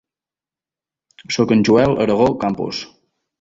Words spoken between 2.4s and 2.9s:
Campos.